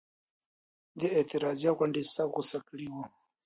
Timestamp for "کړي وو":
2.67-3.03